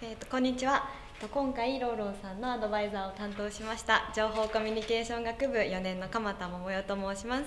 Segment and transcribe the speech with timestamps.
[0.00, 0.88] えーと、こんにちは。
[1.32, 7.44] 今回ローローさんのアドバイザーを担当しました情報コミュニケーション学部4年の鎌田桃代と申します。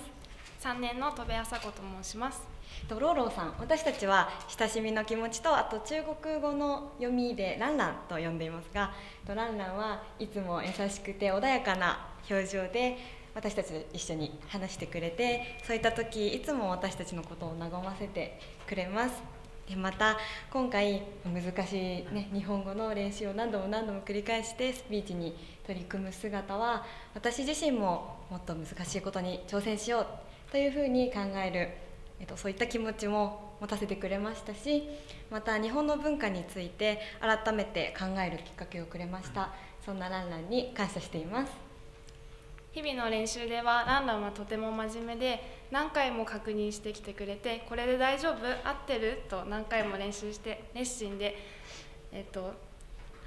[0.60, 2.42] 3年の戸部麻子と申します。
[2.90, 4.30] ローローさん私たちは
[4.60, 8.92] 親しみの気持ちとあと中国語の読みでランランと呼んでいますが
[9.26, 12.98] ランランはいつも優しくて穏やかな表情で
[13.34, 18.38] 私たちと一緒に話してくれてそういった時いつも私たちのことを和ませて
[18.68, 19.41] くれます
[19.72, 20.18] でまた
[20.52, 25.34] 今回難しい、ね、日本語の練習を何度も何度も繰り返してスピーチに
[25.66, 26.86] 取り組む姿は
[27.16, 30.08] 私自身ももっと難しいことに挑戦しよう
[30.52, 31.70] というふうに考える、
[32.20, 34.84] えっと、そういった気持ちも持たせてくれましたし
[35.30, 39.54] また日本の文化について改めて考えるきっかけをくれました
[39.86, 41.71] そんなランランに感謝しています。
[42.74, 48.36] 日々の練習ではランランはとても真面目で何回も確認してきてくれてこれで大丈夫？
[48.68, 49.24] 合ってる？
[49.30, 51.38] と何回も練習して熱心で
[52.14, 52.54] えっと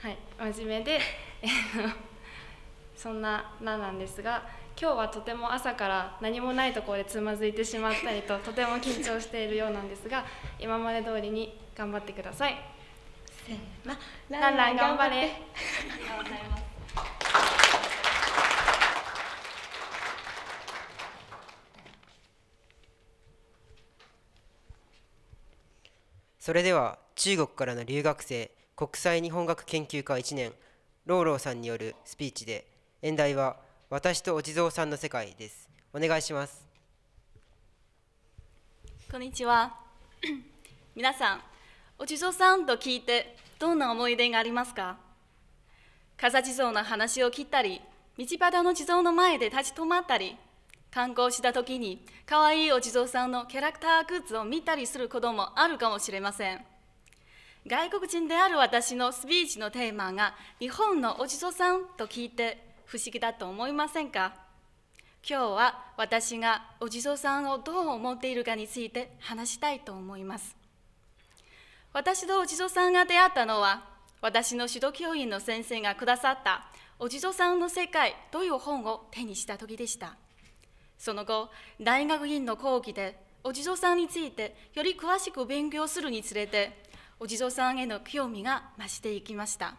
[0.00, 0.16] はい
[0.54, 1.00] 真面目で
[2.96, 4.42] そんなランなんですが
[4.80, 10.24] 今日はとても朝から何もないところでつまずいてしまったりととても緊張しているようなんですが
[10.58, 12.56] 今まで通りに頑張ってください。
[13.46, 13.56] せー
[13.88, 13.94] の
[14.30, 15.16] ランラン頑張れ。
[15.16, 15.28] あり
[16.08, 16.73] がとうございます。
[26.44, 30.52] それでは中国からの留学生国際日本学研究科1年
[31.06, 32.66] ローローさんによるスピーチで
[33.00, 33.56] 演題は
[33.88, 35.70] 私とお地蔵さんの世界です。
[35.94, 36.66] お願いします。
[39.10, 39.74] こんにちは。
[40.94, 41.40] 皆さん
[41.98, 44.98] お地蔵さんと聞いてどんな思い出がありますか？
[46.18, 47.80] 笠地蔵の話を聞いたり
[48.18, 50.36] 道端の地蔵の前で立ち止まったり
[50.94, 56.64] 観光した時に可愛いお地蔵さんのキャラクターグッズを見たりすることもあるかもしれません。
[57.66, 64.34] 外国人である私のスピーチのテーマが日本のお地蔵さんと聞いて不思議だと思いませんか？
[65.28, 70.54] 今日は私がお地蔵さんをどう思っているかについて話したいと思います。
[71.92, 73.82] 私とお地蔵さんが出会ったのは
[74.20, 76.68] 私の指導教員の先生がくださった
[77.00, 80.14] お地蔵さんの世界という本を手にした時でした。
[81.04, 86.82] その後、大学院の講義でお地蔵さんについてより詳しく勉強するにつれて、
[87.20, 89.74] お地蔵さんへの興味が増していきました。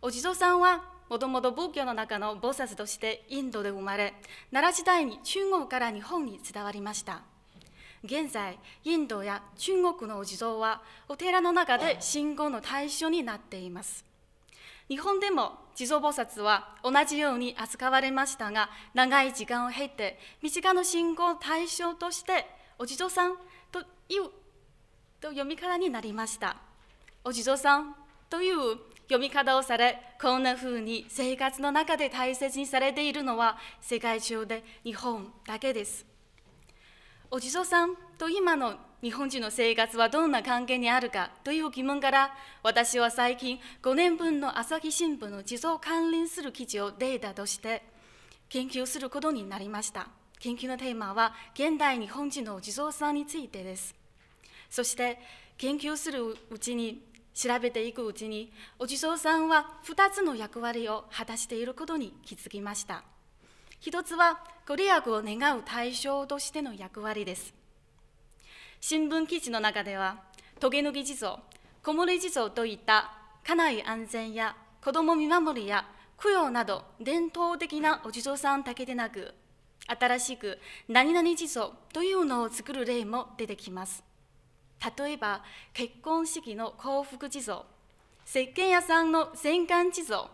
[0.00, 4.14] お地蔵さんはもともと仏教の中の菩薩としてインドで生まれ、
[4.50, 7.20] 奈良時代に中国から日本に伝わりました。
[8.02, 14.11] 現在、インドや中国のお地蔵はお寺の中で信仰の対象になっています。
[14.92, 22.44] 日本でも地蔵菩薩は同じように扱われましたが長い時間を経て身近な信仰対象として
[22.78, 23.36] お地蔵さん
[23.70, 24.24] という
[25.18, 26.58] と読み方になりました。
[27.24, 27.94] お地蔵さん
[28.28, 36.04] という読み方をされこんなふうに生活の中で大切にされているのは世界中で日本だけです。
[37.30, 42.32] お地蔵さんと今の日本人の生活はどんな関係にあるかという疑問から
[42.62, 47.82] 私は最近5年分の朝日新聞の地蔵関連する記事をデータとして
[48.48, 50.06] 研究することになりました。
[50.38, 53.92] 研究のテーマは現代日本人の地蔵さんについてです。
[54.70, 55.18] そして
[55.58, 57.02] 研究するうちに
[57.34, 63.02] 調べていくうちにお地蔵さんは2つの役割を果たしていることに気づきました。
[63.80, 67.61] 一つはご利益を願う対象としての役割です。
[68.84, 70.16] 新聞記事の中では、
[70.58, 71.38] トゲ抜き地蔵、
[71.84, 73.12] 木漏れ地蔵といった
[73.46, 75.86] 家内安全や子供見守りや
[76.20, 79.34] 供養など伝統的なお地蔵さんだけでなく、
[79.86, 84.02] 新しく何々地蔵というのを作る例も出てきます。
[84.98, 87.62] 例えば、結婚式の幸福地蔵、
[88.26, 90.28] 石鹸屋さんの戦艦地蔵、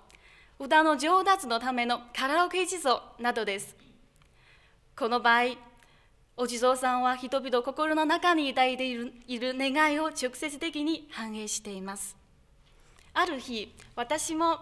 [0.58, 3.76] 歌の上達のためのカラオケ地蔵などです。
[4.96, 5.67] この場合、
[6.40, 12.16] お地蔵さんは人々心の中に抱いているいる願いを直接的に反映しています。
[13.12, 14.60] ある日、私も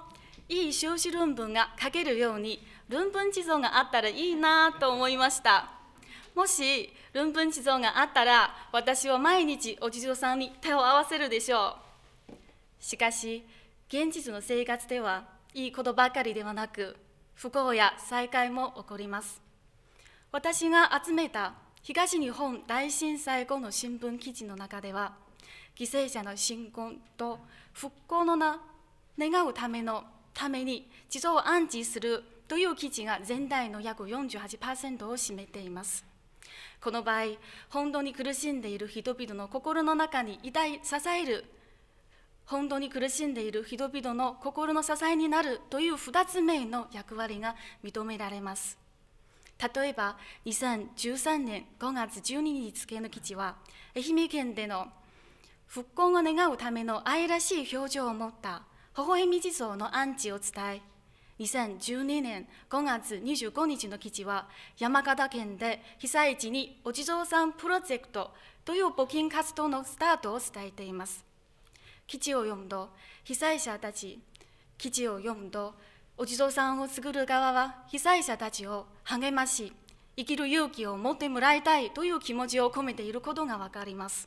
[0.48, 5.68] いい修士論文が書けるように論文地蔵があったらいいなと思いました。
[6.34, 11.76] もし論文地蔵があったら私は毎日お地蔵さんに手を合わせるでしょ
[12.30, 12.82] う。
[12.82, 13.44] しかし、
[13.88, 16.96] 現実の生活ではいいことばかりではなく
[17.34, 19.42] 不幸や災害も起こります。
[20.32, 25.12] 私が集めた東日本大震災後の新聞記事の中では
[25.78, 27.38] 犠牲者の信仰と
[27.72, 28.60] 復興のな
[29.16, 30.02] 願うための
[30.34, 36.04] ために地蔵を安置するという記事が全体の約48%を占めています。
[36.80, 37.36] この場合、
[37.70, 41.44] 本当に苦しんでいる人々の心の中に抱い支える
[42.46, 47.54] 本当に苦しんでいる人々の心の支えになるという2つ目の役割が
[47.84, 48.85] 認められます。
[49.58, 53.56] 例えば2013年5月12日付の記事は
[53.94, 54.88] 愛媛県での
[55.66, 58.62] 復興を願うための愛らしい表情を持った
[58.96, 60.82] 微笑み地蔵の安置を伝え
[61.38, 64.48] 2012年5月25日の記事は
[64.78, 68.30] 山形県で被災地にお地蔵さんプロジェクト
[68.64, 71.24] という募金活動のスタートを伝えています。
[72.06, 72.90] 記事を読むと
[73.24, 74.18] 被災者たち
[74.78, 75.74] 記事を読むと
[76.18, 79.74] お地蔵さんを作る側は被災者たちを励まし
[80.16, 84.26] 生きる勇気を持ってもらいたいという気持ちを込めていることが分かります。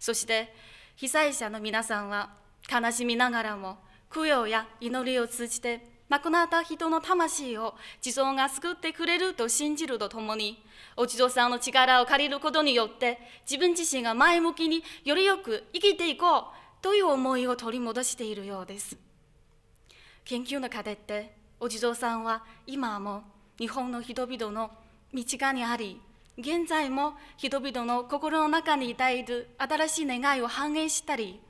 [0.00, 0.52] そして
[0.96, 2.30] 被災者の皆さんは
[2.70, 3.78] 悲しみながらも
[4.12, 10.60] 供養や祈りを通じて亡くなった人の魂を地蔵が救ってくれると信じるとともに
[10.96, 13.18] お地蔵さんの力を借りることによって
[13.48, 16.42] 自分自身が前向きによりよく生きていこう
[16.82, 19.11] という思いを取り戻しているようです。
[20.24, 23.22] 研究の過程でお地蔵さんは今も
[23.58, 24.70] 日本の人々の
[25.12, 26.00] 身近にあり
[26.38, 31.40] 現在も人々の心の中に抱いる新しい願いを反映したり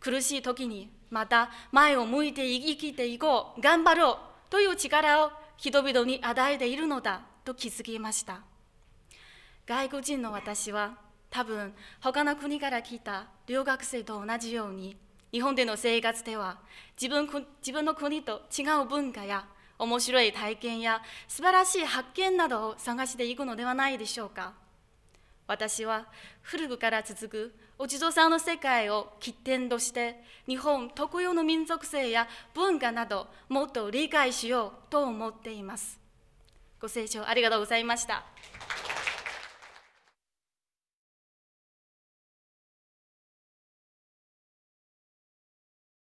[0.00, 4.16] 苦しい時にまた前を向いて生きていこう頑張ろう
[4.50, 8.40] という力を人々に与えているのだと気づきました。
[9.66, 10.98] 外国人の私は
[11.30, 14.96] 多分他の国から来た留学生と同じように
[15.32, 16.58] 日本での生活では
[17.00, 17.26] 自分
[17.60, 19.46] 自分の国と違う文化や
[19.78, 24.52] 面白い体験や素晴らしい発見などを探していくのではないでしょうか。
[25.46, 26.06] 私は
[26.42, 35.98] 古くから続くお地蔵さんの世界を起点として日本特有の民族性や文化などもっと理解しようと思っています。
[36.80, 38.24] ご清聴ありがとうございました。